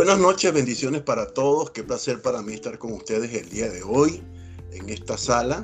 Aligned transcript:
Buenas 0.00 0.18
noches, 0.18 0.50
bendiciones 0.54 1.02
para 1.02 1.26
todos. 1.26 1.72
Qué 1.72 1.82
placer 1.82 2.22
para 2.22 2.40
mí 2.40 2.54
estar 2.54 2.78
con 2.78 2.94
ustedes 2.94 3.34
el 3.34 3.50
día 3.50 3.68
de 3.68 3.82
hoy 3.82 4.22
en 4.72 4.88
esta 4.88 5.18
sala 5.18 5.62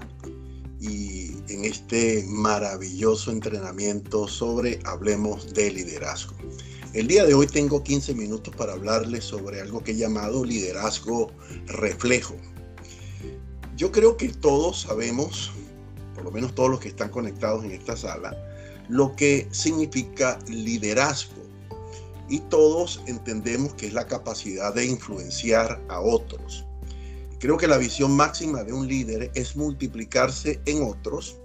y 0.78 1.28
en 1.48 1.64
este 1.64 2.22
maravilloso 2.28 3.30
entrenamiento 3.30 4.28
sobre 4.28 4.78
Hablemos 4.84 5.54
de 5.54 5.70
Liderazgo. 5.70 6.34
El 6.92 7.06
día 7.06 7.24
de 7.24 7.32
hoy 7.32 7.46
tengo 7.46 7.82
15 7.82 8.12
minutos 8.12 8.54
para 8.54 8.74
hablarles 8.74 9.24
sobre 9.24 9.62
algo 9.62 9.82
que 9.82 9.92
he 9.92 9.96
llamado 9.96 10.44
liderazgo 10.44 11.30
reflejo. 11.68 12.36
Yo 13.74 13.90
creo 13.90 14.18
que 14.18 14.28
todos 14.28 14.82
sabemos, 14.82 15.50
por 16.14 16.24
lo 16.24 16.30
menos 16.30 16.54
todos 16.54 16.68
los 16.68 16.80
que 16.80 16.88
están 16.88 17.08
conectados 17.08 17.64
en 17.64 17.70
esta 17.70 17.96
sala, 17.96 18.36
lo 18.90 19.16
que 19.16 19.48
significa 19.50 20.38
liderazgo 20.46 21.45
y 22.28 22.40
todos 22.40 23.02
entendemos 23.06 23.74
que 23.74 23.86
es 23.86 23.92
la 23.92 24.06
capacidad 24.06 24.74
de 24.74 24.86
influenciar 24.86 25.82
a 25.88 26.00
otros. 26.00 26.66
Creo 27.38 27.56
que 27.56 27.68
la 27.68 27.78
visión 27.78 28.16
máxima 28.16 28.64
de 28.64 28.72
un 28.72 28.88
líder 28.88 29.30
es 29.34 29.56
multiplicarse 29.56 30.60
en 30.64 30.82
otros 30.82 31.36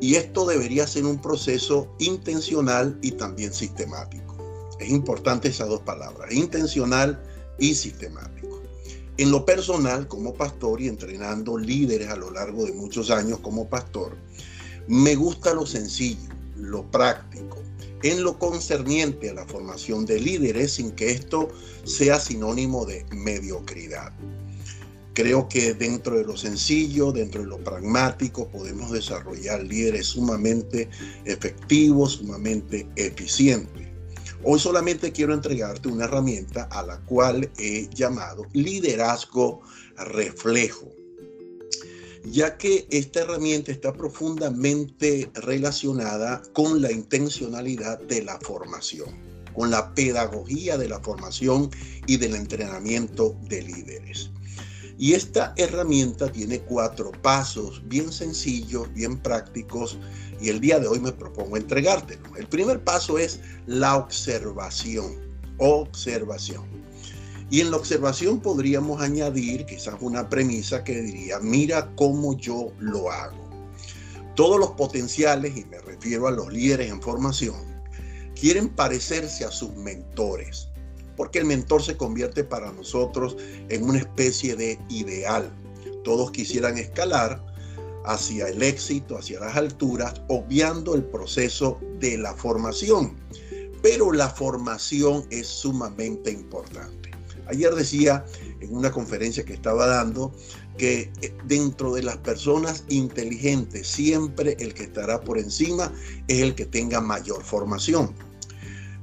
y 0.00 0.16
esto 0.16 0.46
debería 0.46 0.86
ser 0.86 1.04
un 1.04 1.20
proceso 1.20 1.94
intencional 1.98 2.98
y 3.00 3.12
también 3.12 3.52
sistemático. 3.52 4.36
Es 4.80 4.90
importante 4.90 5.48
esas 5.48 5.68
dos 5.68 5.80
palabras, 5.80 6.32
intencional 6.32 7.22
y 7.58 7.74
sistemático. 7.74 8.60
En 9.16 9.30
lo 9.30 9.44
personal, 9.44 10.08
como 10.08 10.34
pastor 10.34 10.80
y 10.80 10.88
entrenando 10.88 11.56
líderes 11.56 12.08
a 12.08 12.16
lo 12.16 12.32
largo 12.32 12.64
de 12.64 12.72
muchos 12.72 13.10
años 13.10 13.38
como 13.38 13.68
pastor, 13.68 14.16
me 14.88 15.14
gusta 15.14 15.54
lo 15.54 15.64
sencillo, 15.64 16.28
lo 16.56 16.90
práctico, 16.90 17.58
en 18.04 18.22
lo 18.22 18.38
concerniente 18.38 19.30
a 19.30 19.34
la 19.34 19.46
formación 19.46 20.04
de 20.04 20.20
líderes 20.20 20.72
sin 20.72 20.92
que 20.92 21.10
esto 21.10 21.48
sea 21.84 22.20
sinónimo 22.20 22.84
de 22.84 23.06
mediocridad. 23.10 24.12
Creo 25.14 25.48
que 25.48 25.72
dentro 25.72 26.18
de 26.18 26.24
lo 26.24 26.36
sencillo, 26.36 27.12
dentro 27.12 27.40
de 27.40 27.46
lo 27.46 27.64
pragmático, 27.64 28.50
podemos 28.50 28.90
desarrollar 28.90 29.62
líderes 29.62 30.08
sumamente 30.08 30.90
efectivos, 31.24 32.14
sumamente 32.14 32.86
eficientes. 32.96 33.88
Hoy 34.42 34.60
solamente 34.60 35.10
quiero 35.10 35.32
entregarte 35.32 35.88
una 35.88 36.04
herramienta 36.04 36.64
a 36.64 36.82
la 36.82 37.00
cual 37.06 37.50
he 37.56 37.88
llamado 37.94 38.44
liderazgo 38.52 39.62
reflejo 39.96 40.94
ya 42.24 42.56
que 42.56 42.86
esta 42.90 43.20
herramienta 43.20 43.70
está 43.70 43.92
profundamente 43.92 45.30
relacionada 45.34 46.42
con 46.52 46.80
la 46.80 46.90
intencionalidad 46.90 48.00
de 48.00 48.22
la 48.22 48.38
formación, 48.40 49.10
con 49.54 49.70
la 49.70 49.94
pedagogía 49.94 50.78
de 50.78 50.88
la 50.88 51.00
formación 51.00 51.70
y 52.06 52.16
del 52.16 52.34
entrenamiento 52.34 53.36
de 53.48 53.62
líderes. 53.62 54.30
Y 54.96 55.12
esta 55.12 55.52
herramienta 55.56 56.30
tiene 56.30 56.60
cuatro 56.60 57.10
pasos 57.20 57.82
bien 57.86 58.12
sencillos, 58.12 58.92
bien 58.94 59.18
prácticos, 59.18 59.98
y 60.40 60.48
el 60.48 60.60
día 60.60 60.78
de 60.78 60.86
hoy 60.86 61.00
me 61.00 61.12
propongo 61.12 61.56
entregártelo. 61.56 62.36
El 62.36 62.46
primer 62.46 62.82
paso 62.82 63.18
es 63.18 63.40
la 63.66 63.96
observación. 63.96 65.16
Observación. 65.58 66.64
Y 67.50 67.60
en 67.60 67.70
la 67.70 67.76
observación 67.76 68.40
podríamos 68.40 69.00
añadir 69.00 69.66
quizás 69.66 69.94
una 70.00 70.28
premisa 70.28 70.82
que 70.82 71.00
diría, 71.00 71.38
mira 71.40 71.94
cómo 71.94 72.36
yo 72.36 72.72
lo 72.78 73.10
hago. 73.10 73.44
Todos 74.34 74.58
los 74.58 74.70
potenciales, 74.72 75.56
y 75.56 75.64
me 75.66 75.78
refiero 75.78 76.26
a 76.26 76.32
los 76.32 76.52
líderes 76.52 76.90
en 76.90 77.00
formación, 77.00 77.54
quieren 78.34 78.68
parecerse 78.68 79.44
a 79.44 79.50
sus 79.50 79.74
mentores, 79.76 80.68
porque 81.16 81.38
el 81.38 81.44
mentor 81.44 81.82
se 81.82 81.96
convierte 81.96 82.42
para 82.42 82.72
nosotros 82.72 83.36
en 83.68 83.84
una 83.84 83.98
especie 83.98 84.56
de 84.56 84.78
ideal. 84.88 85.52
Todos 86.02 86.32
quisieran 86.32 86.78
escalar 86.78 87.44
hacia 88.04 88.48
el 88.48 88.62
éxito, 88.62 89.16
hacia 89.16 89.40
las 89.40 89.56
alturas, 89.56 90.20
obviando 90.28 90.94
el 90.94 91.04
proceso 91.04 91.78
de 92.00 92.18
la 92.18 92.34
formación. 92.34 93.16
Pero 93.82 94.12
la 94.12 94.28
formación 94.28 95.26
es 95.30 95.46
sumamente 95.46 96.30
importante. 96.30 97.03
Ayer 97.46 97.74
decía 97.74 98.24
en 98.60 98.74
una 98.74 98.90
conferencia 98.90 99.44
que 99.44 99.52
estaba 99.52 99.86
dando 99.86 100.32
que 100.78 101.12
eh, 101.20 101.34
dentro 101.46 101.94
de 101.94 102.02
las 102.02 102.16
personas 102.18 102.84
inteligentes 102.88 103.86
siempre 103.86 104.56
el 104.58 104.74
que 104.74 104.84
estará 104.84 105.20
por 105.20 105.38
encima 105.38 105.92
es 106.28 106.40
el 106.40 106.54
que 106.54 106.66
tenga 106.66 107.00
mayor 107.00 107.42
formación. 107.44 108.14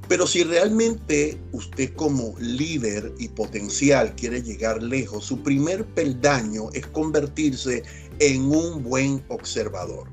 Pero 0.08 0.26
si 0.26 0.42
realmente 0.42 1.40
usted 1.52 1.94
como 1.94 2.34
líder 2.38 3.14
y 3.18 3.28
potencial 3.28 4.14
quiere 4.14 4.42
llegar 4.42 4.82
lejos, 4.82 5.24
su 5.24 5.42
primer 5.42 5.86
peldaño 5.86 6.70
es 6.74 6.86
convertirse 6.88 7.82
en 8.18 8.42
un 8.42 8.82
buen 8.82 9.24
observador. 9.28 10.08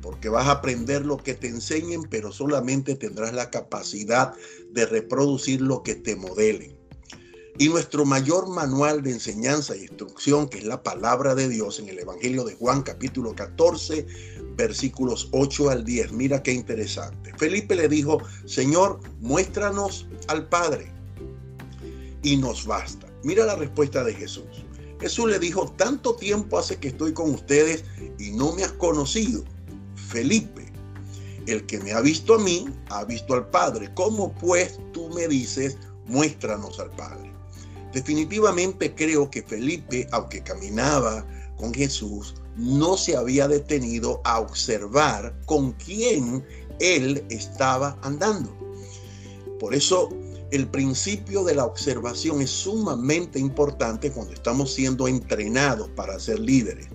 Porque 0.00 0.28
vas 0.28 0.46
a 0.46 0.52
aprender 0.52 1.04
lo 1.04 1.16
que 1.16 1.34
te 1.34 1.48
enseñen, 1.48 2.04
pero 2.04 2.32
solamente 2.32 2.94
tendrás 2.94 3.34
la 3.34 3.50
capacidad 3.50 4.32
de 4.70 4.86
reproducir 4.86 5.60
lo 5.60 5.82
que 5.82 5.96
te 5.96 6.14
modelen. 6.14 6.75
Y 7.58 7.70
nuestro 7.70 8.04
mayor 8.04 8.48
manual 8.48 9.02
de 9.02 9.12
enseñanza 9.12 9.74
y 9.74 9.82
instrucción, 9.82 10.46
que 10.46 10.58
es 10.58 10.64
la 10.64 10.82
palabra 10.82 11.34
de 11.34 11.48
Dios 11.48 11.78
en 11.78 11.88
el 11.88 11.98
Evangelio 11.98 12.44
de 12.44 12.54
Juan 12.54 12.82
capítulo 12.82 13.34
14, 13.34 14.06
versículos 14.56 15.28
8 15.32 15.70
al 15.70 15.82
10. 15.82 16.12
Mira 16.12 16.42
qué 16.42 16.52
interesante. 16.52 17.32
Felipe 17.38 17.74
le 17.74 17.88
dijo, 17.88 18.20
Señor, 18.44 19.00
muéstranos 19.20 20.06
al 20.28 20.46
Padre 20.50 20.92
y 22.22 22.36
nos 22.36 22.66
basta. 22.66 23.06
Mira 23.22 23.46
la 23.46 23.56
respuesta 23.56 24.04
de 24.04 24.12
Jesús. 24.12 24.66
Jesús 25.00 25.30
le 25.30 25.38
dijo, 25.38 25.72
tanto 25.78 26.14
tiempo 26.14 26.58
hace 26.58 26.76
que 26.76 26.88
estoy 26.88 27.14
con 27.14 27.32
ustedes 27.32 27.84
y 28.18 28.32
no 28.32 28.52
me 28.52 28.64
has 28.64 28.72
conocido. 28.72 29.44
Felipe, 29.94 30.70
el 31.46 31.64
que 31.64 31.78
me 31.78 31.92
ha 31.92 32.02
visto 32.02 32.34
a 32.34 32.38
mí, 32.38 32.66
ha 32.90 33.04
visto 33.04 33.32
al 33.32 33.48
Padre. 33.48 33.90
¿Cómo 33.94 34.34
pues 34.34 34.78
tú 34.92 35.08
me 35.10 35.26
dices, 35.26 35.78
muéstranos 36.06 36.78
al 36.80 36.90
Padre? 36.90 37.36
Definitivamente 37.96 38.94
creo 38.94 39.30
que 39.30 39.42
Felipe, 39.42 40.06
aunque 40.12 40.42
caminaba 40.42 41.26
con 41.56 41.72
Jesús, 41.72 42.34
no 42.54 42.94
se 42.94 43.16
había 43.16 43.48
detenido 43.48 44.20
a 44.24 44.38
observar 44.38 45.34
con 45.46 45.72
quién 45.72 46.44
él 46.78 47.24
estaba 47.30 47.98
andando. 48.02 48.54
Por 49.58 49.74
eso 49.74 50.10
el 50.50 50.68
principio 50.68 51.42
de 51.42 51.54
la 51.54 51.64
observación 51.64 52.42
es 52.42 52.50
sumamente 52.50 53.38
importante 53.38 54.12
cuando 54.12 54.34
estamos 54.34 54.74
siendo 54.74 55.08
entrenados 55.08 55.88
para 55.96 56.20
ser 56.20 56.38
líderes. 56.38 56.88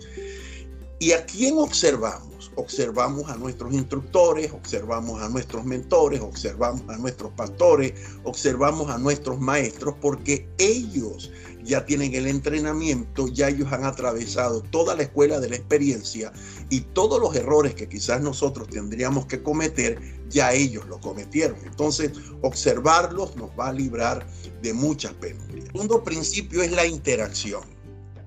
¿Y 1.01 1.13
a 1.13 1.25
quién 1.25 1.57
observamos? 1.57 2.31
observamos 2.55 3.29
a 3.29 3.35
nuestros 3.35 3.73
instructores, 3.73 4.51
observamos 4.51 5.21
a 5.21 5.29
nuestros 5.29 5.65
mentores, 5.65 6.21
observamos 6.21 6.87
a 6.89 6.97
nuestros 6.97 7.31
pastores, 7.31 7.93
observamos 8.23 8.89
a 8.89 8.97
nuestros 8.97 9.39
maestros, 9.39 9.95
porque 10.01 10.47
ellos 10.57 11.31
ya 11.63 11.85
tienen 11.85 12.13
el 12.13 12.27
entrenamiento, 12.27 13.27
ya 13.27 13.49
ellos 13.49 13.71
han 13.71 13.85
atravesado 13.85 14.61
toda 14.61 14.95
la 14.95 15.03
escuela 15.03 15.39
de 15.39 15.49
la 15.49 15.55
experiencia 15.55 16.31
y 16.69 16.81
todos 16.81 17.19
los 17.19 17.35
errores 17.35 17.75
que 17.75 17.87
quizás 17.87 18.21
nosotros 18.21 18.67
tendríamos 18.67 19.25
que 19.27 19.41
cometer, 19.41 19.99
ya 20.29 20.53
ellos 20.53 20.85
lo 20.87 20.99
cometieron. 20.99 21.57
Entonces, 21.65 22.11
observarlos 22.41 23.35
nos 23.35 23.49
va 23.59 23.69
a 23.69 23.73
librar 23.73 24.25
de 24.61 24.73
muchas 24.73 25.13
penurias. 25.13 25.65
El 25.65 25.71
segundo 25.71 26.03
principio 26.03 26.61
es 26.63 26.71
la 26.71 26.85
interacción. 26.85 27.80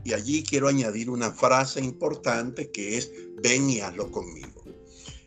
Y 0.04 0.12
allí 0.12 0.42
quiero 0.42 0.68
añadir 0.68 1.10
una 1.10 1.32
frase 1.32 1.80
importante 1.80 2.70
que 2.70 2.98
es, 2.98 3.10
ven 3.42 3.70
y 3.70 3.80
hazlo 3.80 4.10
conmigo. 4.10 4.62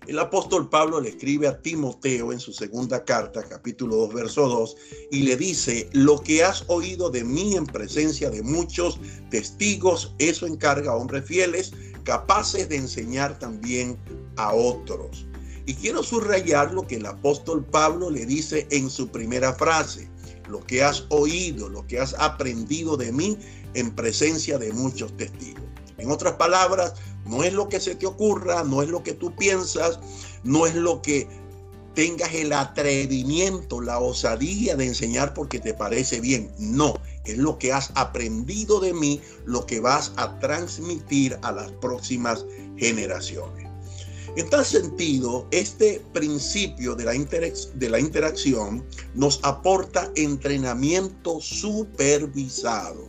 El 0.08 0.20
apóstol 0.20 0.70
Pablo 0.70 1.02
le 1.02 1.10
escribe 1.10 1.50
a 1.50 1.62
Timoteo 1.62 2.32
en 2.32 2.40
su 2.40 2.54
segunda 2.54 3.04
carta, 3.04 3.44
capítulo 3.44 3.98
2, 3.98 4.14
verso 4.14 4.48
2, 4.48 4.78
y 5.12 5.24
le 5.24 5.36
dice, 5.36 5.90
lo 5.92 6.22
que 6.22 6.46
has 6.46 6.64
oído 6.68 7.10
de 7.10 7.26
mí 7.26 7.58
en 7.58 7.66
presencia 7.66 8.30
de 8.30 8.42
muchos 8.42 9.02
testigos, 9.30 10.14
eso 10.18 10.46
encarga 10.46 10.92
a 10.92 10.96
hombres 10.96 11.26
fieles, 11.26 11.74
capaces 12.06 12.70
de 12.70 12.78
enseñar 12.78 13.38
también 13.38 13.98
a 14.38 14.54
otros. 14.54 15.26
Y 15.66 15.74
quiero 15.74 16.02
subrayar 16.02 16.74
lo 16.74 16.88
que 16.88 16.96
el 16.96 17.06
apóstol 17.06 17.66
Pablo 17.66 18.10
le 18.10 18.26
dice 18.26 18.66
en 18.72 18.90
su 18.90 19.10
primera 19.10 19.54
frase, 19.56 20.10
lo 20.48 20.62
que 20.66 20.82
has 20.82 21.06
oído, 21.10 21.68
lo 21.68 21.86
que 21.86 22.00
has 22.00 22.16
aprendido 22.18 22.96
de 22.96 23.12
mí 23.12 23.38
en 23.78 23.92
presencia 23.92 24.58
de 24.58 24.74
muchos 24.74 25.16
testigos. 25.16 25.64
En 25.98 26.10
otras 26.10 26.34
palabras, 26.34 26.96
no 27.26 27.44
es 27.44 27.54
lo 27.54 27.70
que 27.70 27.80
se 27.80 27.96
te 27.96 28.08
ocurra, 28.08 28.64
no 28.64 28.82
es 28.82 28.90
lo 28.90 29.04
que 29.04 29.14
tú 29.14 29.36
piensas, 29.36 30.00
no 30.44 30.66
es 30.66 30.74
lo 30.76 31.02
que 31.02 31.28
tengas 31.94 32.34
el 32.34 32.54
atrevimiento, 32.54 33.82
la 33.82 34.00
osadía 34.00 34.76
de 34.76 34.86
enseñar 34.86 35.34
porque 35.34 35.60
te 35.60 35.74
parece 35.74 36.20
bien. 36.22 36.52
No, 36.58 36.96
es 37.26 37.38
lo 37.38 37.60
que 37.60 37.72
has 37.72 37.92
aprendido 37.94 38.80
de 38.80 38.94
mí, 38.94 39.22
lo 39.46 39.66
que 39.66 39.80
vas 39.80 40.12
a 40.16 40.40
transmitir 40.40 41.38
a 41.44 41.52
las 41.52 41.72
próximas 41.74 42.46
generaciones. 42.78 43.68
En 44.38 44.50
tal 44.52 44.66
sentido, 44.66 45.48
este 45.50 46.00
principio 46.14 46.94
de 46.94 47.06
la, 47.06 47.14
de 47.14 47.90
la 47.90 48.00
interacción 48.00 48.86
nos 49.16 49.40
aporta 49.44 50.12
entrenamiento 50.16 51.42
supervisado. 51.42 53.08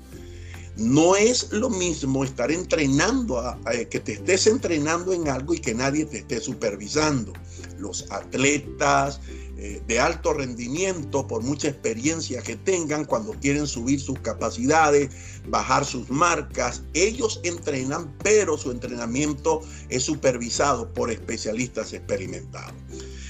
No 0.78 1.16
es 1.16 1.50
lo 1.50 1.70
mismo 1.70 2.22
estar 2.22 2.52
entrenando, 2.52 3.40
a, 3.40 3.58
que 3.90 3.98
te 3.98 4.12
estés 4.12 4.46
entrenando 4.46 5.12
en 5.12 5.28
algo 5.28 5.52
y 5.52 5.58
que 5.58 5.74
nadie 5.74 6.04
te 6.04 6.18
esté 6.18 6.40
supervisando. 6.40 7.32
Los 7.78 8.10
atletas 8.10 9.20
eh, 9.56 9.82
de 9.88 9.98
alto 9.98 10.34
rendimiento, 10.34 11.26
por 11.26 11.42
mucha 11.42 11.66
experiencia 11.66 12.42
que 12.42 12.54
tengan, 12.54 13.04
cuando 13.04 13.32
quieren 13.32 13.66
subir 13.66 13.98
sus 14.00 14.20
capacidades, 14.20 15.10
bajar 15.48 15.84
sus 15.84 16.08
marcas, 16.10 16.82
ellos 16.94 17.40
entrenan, 17.42 18.16
pero 18.22 18.56
su 18.56 18.70
entrenamiento 18.70 19.62
es 19.88 20.04
supervisado 20.04 20.94
por 20.94 21.10
especialistas 21.10 21.92
experimentados. 21.92 22.74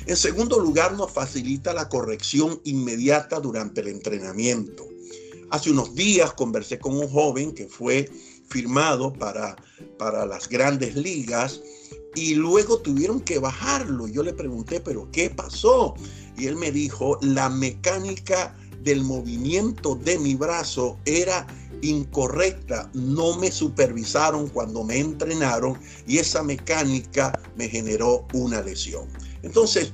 En 0.05 0.17
segundo 0.19 0.61
lugar, 0.61 0.93
nos 0.93 1.11
facilita 1.11 1.73
la 1.73 1.89
corrección 1.89 2.61
inmediata 2.65 3.41
durante 3.41 3.81
el 3.81 3.89
entrenamiento. 3.89 4.87
Hace 5.51 5.71
unos 5.71 5.95
días 5.95 6.33
conversé 6.35 6.79
con 6.79 6.97
un 6.97 7.09
joven 7.09 7.53
que 7.53 7.67
fue 7.67 8.11
firmado 8.49 9.13
para, 9.13 9.57
para 9.99 10.27
las 10.27 10.49
grandes 10.49 10.95
ligas 10.95 11.61
y 12.15 12.35
luego 12.35 12.79
tuvieron 12.79 13.21
que 13.21 13.39
bajarlo. 13.39 14.09
Yo 14.09 14.23
le 14.23 14.33
pregunté, 14.33 14.81
pero 14.81 15.11
¿qué 15.11 15.31
pasó? 15.31 15.95
Y 16.37 16.47
él 16.47 16.57
me 16.57 16.71
dijo, 16.71 17.19
la 17.23 17.49
mecánica 17.49 18.57
del 18.83 19.03
movimiento 19.03 19.95
de 19.97 20.19
mi 20.19 20.35
brazo 20.35 20.99
era 21.05 21.47
incorrecta, 21.83 22.91
no 22.95 23.37
me 23.39 23.51
supervisaron 23.51 24.49
cuando 24.49 24.85
me 24.85 24.99
entrenaron 24.99 25.79
y 26.07 26.19
esa 26.19 26.43
mecánica 26.43 27.39
me 27.57 27.69
generó 27.69 28.27
una 28.33 28.63
lesión. 28.63 29.09
Entonces, 29.43 29.93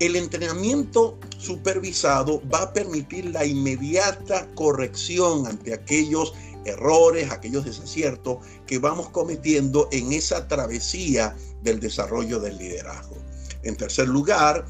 el 0.00 0.16
entrenamiento 0.16 1.18
supervisado 1.38 2.42
va 2.52 2.62
a 2.62 2.72
permitir 2.72 3.26
la 3.26 3.44
inmediata 3.44 4.48
corrección 4.54 5.46
ante 5.46 5.74
aquellos 5.74 6.32
errores, 6.64 7.30
aquellos 7.30 7.66
desaciertos 7.66 8.38
que 8.66 8.78
vamos 8.78 9.10
cometiendo 9.10 9.88
en 9.92 10.12
esa 10.12 10.48
travesía 10.48 11.36
del 11.62 11.80
desarrollo 11.80 12.40
del 12.40 12.56
liderazgo. 12.56 13.16
En 13.62 13.76
tercer 13.76 14.08
lugar, 14.08 14.64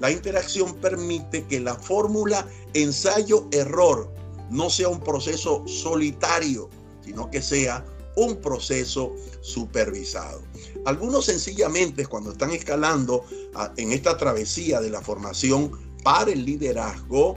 la 0.00 0.10
interacción 0.10 0.74
permite 0.76 1.44
que 1.46 1.58
la 1.58 1.74
fórmula 1.74 2.46
ensayo-error 2.74 4.12
no 4.50 4.70
sea 4.70 4.88
un 4.88 5.00
proceso 5.00 5.66
solitario, 5.66 6.70
sino 7.04 7.28
que 7.30 7.42
sea 7.42 7.84
un 8.16 8.36
proceso 8.36 9.14
supervisado. 9.40 10.42
Algunos 10.84 11.26
sencillamente 11.26 12.06
cuando 12.06 12.32
están 12.32 12.50
escalando 12.50 13.24
ah, 13.54 13.72
en 13.76 13.92
esta 13.92 14.16
travesía 14.16 14.80
de 14.80 14.90
la 14.90 15.00
formación 15.00 15.70
para 16.02 16.32
el 16.32 16.44
liderazgo, 16.44 17.36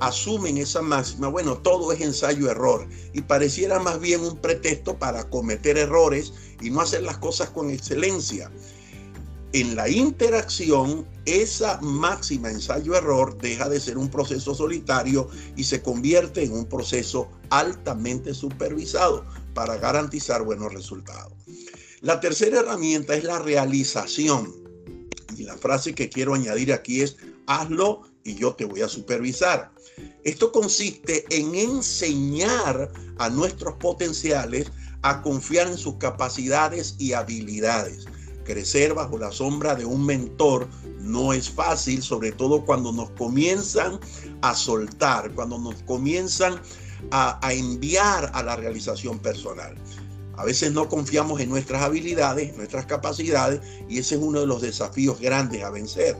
asumen 0.00 0.56
esa 0.58 0.82
máxima, 0.82 1.28
bueno, 1.28 1.58
todo 1.58 1.92
es 1.92 2.00
ensayo-error 2.00 2.88
y 3.12 3.20
pareciera 3.20 3.78
más 3.78 4.00
bien 4.00 4.20
un 4.22 4.36
pretexto 4.36 4.98
para 4.98 5.30
cometer 5.30 5.78
errores 5.78 6.32
y 6.60 6.70
no 6.70 6.80
hacer 6.80 7.04
las 7.04 7.18
cosas 7.18 7.50
con 7.50 7.70
excelencia. 7.70 8.50
En 9.52 9.76
la 9.76 9.88
interacción, 9.88 11.06
esa 11.26 11.78
máxima 11.82 12.50
ensayo-error 12.50 13.36
deja 13.36 13.68
de 13.68 13.78
ser 13.78 13.98
un 13.98 14.08
proceso 14.08 14.54
solitario 14.54 15.28
y 15.56 15.64
se 15.64 15.82
convierte 15.82 16.42
en 16.42 16.52
un 16.52 16.64
proceso 16.64 17.28
altamente 17.50 18.32
supervisado 18.32 19.24
para 19.54 19.76
garantizar 19.76 20.42
buenos 20.42 20.72
resultados. 20.72 21.32
La 22.00 22.20
tercera 22.20 22.60
herramienta 22.60 23.14
es 23.14 23.24
la 23.24 23.38
realización. 23.38 24.52
Y 25.36 25.44
la 25.44 25.56
frase 25.56 25.94
que 25.94 26.08
quiero 26.08 26.34
añadir 26.34 26.72
aquí 26.72 27.00
es, 27.00 27.16
hazlo 27.46 28.02
y 28.24 28.34
yo 28.34 28.54
te 28.54 28.64
voy 28.64 28.82
a 28.82 28.88
supervisar. 28.88 29.72
Esto 30.24 30.52
consiste 30.52 31.24
en 31.30 31.54
enseñar 31.54 32.90
a 33.18 33.30
nuestros 33.30 33.74
potenciales 33.74 34.70
a 35.02 35.22
confiar 35.22 35.68
en 35.68 35.78
sus 35.78 35.94
capacidades 35.96 36.94
y 36.98 37.12
habilidades. 37.12 38.06
Crecer 38.44 38.94
bajo 38.94 39.18
la 39.18 39.30
sombra 39.30 39.74
de 39.74 39.84
un 39.84 40.04
mentor 40.04 40.68
no 41.00 41.32
es 41.32 41.50
fácil, 41.50 42.02
sobre 42.02 42.32
todo 42.32 42.64
cuando 42.64 42.92
nos 42.92 43.10
comienzan 43.10 44.00
a 44.42 44.54
soltar, 44.54 45.32
cuando 45.34 45.58
nos 45.58 45.82
comienzan 45.84 46.60
a, 47.10 47.38
enviar 47.52 48.30
a 48.34 48.42
la 48.42 48.56
realización 48.56 49.18
personal. 49.18 49.76
A 50.36 50.44
veces 50.44 50.72
no 50.72 50.88
confiamos 50.88 51.40
en 51.40 51.50
nuestras 51.50 51.82
habilidades, 51.82 52.56
nuestras 52.56 52.86
capacidades, 52.86 53.60
y 53.88 53.98
ese 53.98 54.14
es 54.14 54.20
uno 54.22 54.40
de 54.40 54.46
los 54.46 54.62
desafíos 54.62 55.20
grandes 55.20 55.62
a 55.62 55.70
vencer. 55.70 56.16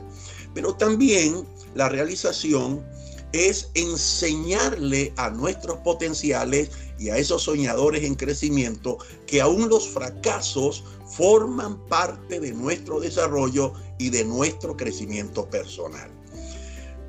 Pero 0.53 0.75
también 0.75 1.45
la 1.73 1.89
realización 1.89 2.83
es 3.31 3.71
enseñarle 3.73 5.11
a 5.17 5.31
nuestros 5.31 5.77
potenciales 5.79 6.69
y 6.99 7.09
a 7.09 7.17
esos 7.17 7.43
soñadores 7.43 8.03
en 8.03 8.13
crecimiento 8.13 8.99
que 9.25 9.41
aún 9.41 9.67
los 9.69 9.89
fracasos 9.89 10.83
forman 11.07 11.83
parte 11.87 12.39
de 12.39 12.53
nuestro 12.53 12.99
desarrollo 12.99 13.73
y 13.97 14.09
de 14.11 14.23
nuestro 14.23 14.77
crecimiento 14.77 15.49
personal. 15.49 16.11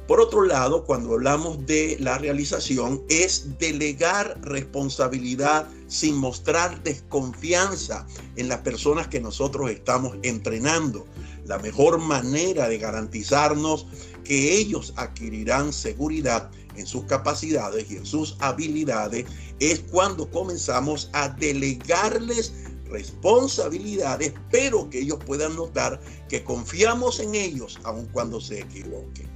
Por 0.06 0.20
otro 0.20 0.44
lado, 0.44 0.84
cuando 0.84 1.14
hablamos 1.14 1.64
de 1.64 1.96
la 1.98 2.18
realización, 2.18 3.02
es 3.08 3.58
delegar 3.58 4.38
responsabilidad 4.42 5.66
sin 5.88 6.16
mostrar 6.16 6.82
desconfianza 6.82 8.06
en 8.36 8.50
las 8.50 8.58
personas 8.60 9.08
que 9.08 9.20
nosotros 9.20 9.70
estamos 9.70 10.18
entrenando. 10.22 11.06
La 11.46 11.58
mejor 11.58 11.98
manera 11.98 12.68
de 12.68 12.76
garantizarnos 12.76 13.86
que 14.24 14.54
ellos 14.58 14.92
adquirirán 14.96 15.72
seguridad 15.72 16.50
en 16.76 16.86
sus 16.86 17.04
capacidades 17.04 17.90
y 17.90 17.96
en 17.96 18.04
sus 18.04 18.36
habilidades 18.40 19.24
es 19.58 19.80
cuando 19.90 20.30
comenzamos 20.30 21.08
a 21.14 21.30
delegarles 21.30 22.52
responsabilidades, 22.90 24.34
pero 24.50 24.90
que 24.90 25.00
ellos 25.00 25.18
puedan 25.24 25.56
notar 25.56 25.98
que 26.28 26.44
confiamos 26.44 27.20
en 27.20 27.34
ellos 27.34 27.78
aun 27.84 28.06
cuando 28.12 28.38
se 28.38 28.60
equivoquen. 28.60 29.32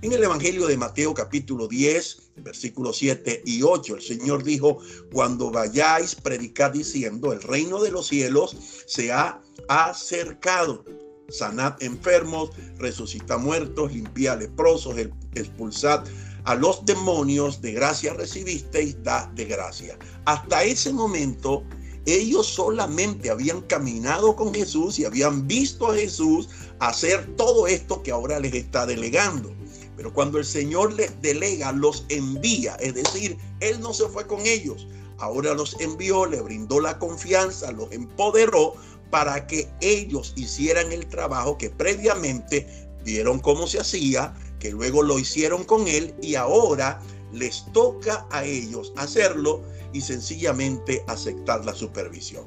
En 0.00 0.12
el 0.12 0.22
Evangelio 0.22 0.68
de 0.68 0.76
Mateo 0.76 1.12
capítulo 1.12 1.66
10, 1.66 2.30
versículos 2.36 2.98
7 2.98 3.42
y 3.44 3.62
8, 3.62 3.96
el 3.96 4.02
Señor 4.02 4.44
dijo, 4.44 4.78
cuando 5.12 5.50
vayáis, 5.50 6.14
predicad 6.14 6.70
diciendo, 6.70 7.32
el 7.32 7.42
reino 7.42 7.82
de 7.82 7.90
los 7.90 8.06
cielos 8.06 8.56
se 8.86 9.10
ha 9.10 9.42
acercado. 9.68 10.84
Sanad 11.30 11.82
enfermos, 11.82 12.50
resucita 12.76 13.38
muertos, 13.38 13.92
limpia 13.92 14.36
leprosos, 14.36 14.94
expulsad 15.34 16.04
a 16.44 16.54
los 16.54 16.86
demonios, 16.86 17.60
de 17.60 17.72
gracia 17.72 18.14
recibisteis, 18.14 19.02
da 19.02 19.28
de 19.34 19.46
gracia. 19.46 19.98
Hasta 20.26 20.62
ese 20.62 20.92
momento 20.92 21.64
ellos 22.06 22.46
solamente 22.46 23.30
habían 23.30 23.62
caminado 23.62 24.36
con 24.36 24.54
Jesús 24.54 25.00
y 25.00 25.04
habían 25.04 25.48
visto 25.48 25.90
a 25.90 25.94
Jesús 25.96 26.48
hacer 26.78 27.34
todo 27.36 27.66
esto 27.66 28.00
que 28.04 28.12
ahora 28.12 28.38
les 28.38 28.54
está 28.54 28.86
delegando. 28.86 29.52
Pero 29.98 30.14
cuando 30.14 30.38
el 30.38 30.44
Señor 30.44 30.92
les 30.92 31.20
delega, 31.22 31.72
los 31.72 32.04
envía, 32.08 32.76
es 32.76 32.94
decir, 32.94 33.36
Él 33.58 33.80
no 33.80 33.92
se 33.92 34.06
fue 34.06 34.28
con 34.28 34.46
ellos, 34.46 34.86
ahora 35.18 35.54
los 35.54 35.78
envió, 35.80 36.24
le 36.24 36.40
brindó 36.40 36.80
la 36.80 37.00
confianza, 37.00 37.72
los 37.72 37.90
empoderó 37.90 38.74
para 39.10 39.48
que 39.48 39.68
ellos 39.80 40.34
hicieran 40.36 40.92
el 40.92 41.04
trabajo 41.08 41.58
que 41.58 41.70
previamente 41.70 42.64
vieron 43.04 43.40
cómo 43.40 43.66
se 43.66 43.80
hacía, 43.80 44.32
que 44.60 44.70
luego 44.70 45.02
lo 45.02 45.18
hicieron 45.18 45.64
con 45.64 45.88
Él 45.88 46.14
y 46.22 46.36
ahora 46.36 47.00
les 47.32 47.64
toca 47.72 48.24
a 48.30 48.44
ellos 48.44 48.92
hacerlo 48.96 49.64
y 49.92 50.00
sencillamente 50.00 51.02
aceptar 51.08 51.64
la 51.64 51.74
supervisión. 51.74 52.44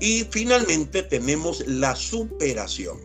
Y 0.00 0.26
finalmente 0.28 1.04
tenemos 1.04 1.64
la 1.68 1.94
superación. 1.94 2.98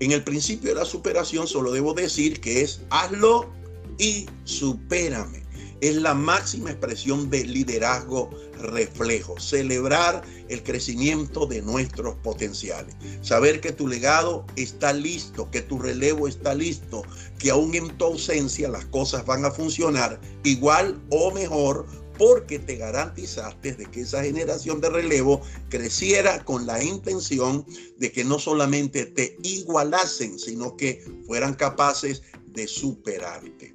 En 0.00 0.12
el 0.12 0.24
principio 0.24 0.70
de 0.70 0.80
la 0.80 0.84
superación 0.84 1.46
solo 1.46 1.72
debo 1.72 1.94
decir 1.94 2.40
que 2.40 2.62
es 2.62 2.80
hazlo 2.90 3.50
y 3.98 4.26
supérame. 4.44 5.42
Es 5.80 5.96
la 5.96 6.14
máxima 6.14 6.70
expresión 6.70 7.28
de 7.30 7.44
liderazgo 7.44 8.30
reflejo, 8.58 9.38
celebrar 9.38 10.22
el 10.48 10.62
crecimiento 10.62 11.46
de 11.46 11.60
nuestros 11.60 12.14
potenciales, 12.16 12.94
saber 13.20 13.60
que 13.60 13.72
tu 13.72 13.86
legado 13.86 14.46
está 14.56 14.92
listo, 14.92 15.50
que 15.50 15.60
tu 15.60 15.78
relevo 15.78 16.26
está 16.26 16.54
listo, 16.54 17.02
que 17.38 17.50
aún 17.50 17.74
en 17.74 17.88
tu 17.98 18.06
ausencia 18.06 18.68
las 18.68 18.86
cosas 18.86 19.26
van 19.26 19.44
a 19.44 19.50
funcionar 19.50 20.20
igual 20.42 21.02
o 21.10 21.30
mejor 21.32 21.86
porque 22.18 22.58
te 22.58 22.76
garantizaste 22.76 23.74
de 23.74 23.86
que 23.86 24.02
esa 24.02 24.22
generación 24.22 24.80
de 24.80 24.90
relevo 24.90 25.40
creciera 25.68 26.44
con 26.44 26.66
la 26.66 26.82
intención 26.82 27.66
de 27.98 28.12
que 28.12 28.24
no 28.24 28.38
solamente 28.38 29.06
te 29.06 29.36
igualasen, 29.42 30.38
sino 30.38 30.76
que 30.76 31.04
fueran 31.26 31.54
capaces 31.54 32.22
de 32.46 32.68
superarte. 32.68 33.74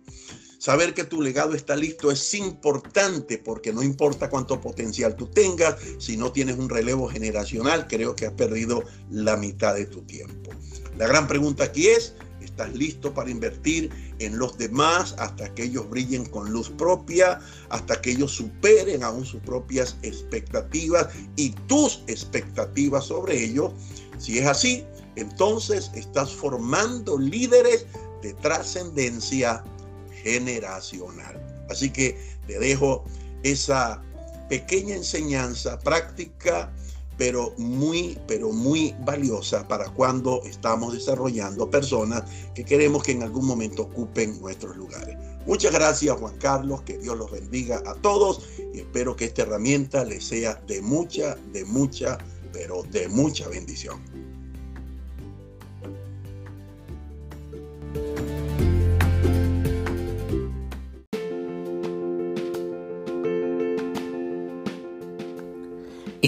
Saber 0.60 0.94
que 0.94 1.06
tu 1.06 1.22
legado 1.22 1.54
está 1.54 1.78
listo 1.78 2.12
es 2.12 2.34
importante 2.34 3.38
porque 3.38 3.72
no 3.72 3.82
importa 3.82 4.30
cuánto 4.30 4.60
potencial 4.60 5.16
tú 5.16 5.28
tengas, 5.28 5.78
si 6.00 6.18
no 6.18 6.34
tienes 6.34 6.58
un 6.58 6.68
relevo 6.68 7.08
generacional, 7.08 7.88
creo 7.88 8.14
que 8.14 8.26
has 8.26 8.34
perdido 8.34 8.84
la 9.10 9.38
mitad 9.38 9.74
de 9.76 9.86
tu 9.86 10.02
tiempo. 10.02 10.52
La 10.98 11.08
gran 11.08 11.30
pregunta 11.30 11.64
aquí 11.64 11.88
es, 11.88 12.14
¿estás 12.42 12.74
listo 12.76 13.14
para 13.14 13.32
invertir 13.32 13.90
en 14.20 14.38
los 14.38 14.58
demás 14.58 15.16
hasta 15.18 15.56
que 15.56 15.64
ellos 15.64 15.90
brillen 15.90 16.26
con 16.26 16.52
luz 16.52 16.70
propia, 16.72 17.40
hasta 17.70 18.02
que 18.02 18.12
ellos 18.12 18.34
superen 18.34 19.02
aún 19.02 19.26
sus 19.26 19.40
propias 19.40 19.96
expectativas 20.02 21.08
y 21.38 21.52
tus 21.68 22.04
expectativas 22.08 23.06
sobre 23.06 23.42
ellos? 23.42 23.72
Si 24.18 24.40
es 24.40 24.46
así, 24.46 24.84
entonces 25.16 25.90
estás 25.96 26.34
formando 26.34 27.18
líderes 27.18 27.86
de 28.22 28.34
trascendencia 28.34 29.64
generacional. 30.24 31.66
Así 31.70 31.90
que 31.90 32.18
te 32.48 32.60
dejo 32.60 33.04
esa 33.44 34.02
pequeña 34.50 34.96
enseñanza 34.96 35.80
práctica, 35.80 36.72
pero 37.18 37.54
muy, 37.58 38.18
pero 38.28 38.52
muy 38.52 38.96
valiosa 39.06 39.68
para 39.68 39.90
cuando 39.90 40.42
estamos 40.46 40.94
desarrollando 40.94 41.70
personas 41.70 42.24
que 42.56 42.64
queremos 42.64 43.04
que 43.04 43.12
en 43.12 43.24
algún 43.24 43.46
momento 43.46 43.84
ocupen 43.84 44.40
nuestros 44.40 44.76
lugares. 44.78 45.18
Muchas 45.46 45.74
gracias 45.74 46.18
Juan 46.18 46.38
Carlos, 46.38 46.82
que 46.84 46.98
Dios 46.98 47.18
los 47.18 47.30
bendiga 47.32 47.82
a 47.86 47.94
todos 47.96 48.48
y 48.74 48.80
espero 48.80 49.16
que 49.16 49.26
esta 49.26 49.44
herramienta 49.44 50.04
les 50.06 50.24
sea 50.24 50.56
de 50.68 50.82
mucha, 50.82 51.36
de 51.52 51.66
mucha, 51.66 52.18
pero 52.54 52.84
de 52.84 53.08
mucha 53.10 53.48
bendición. 53.48 54.02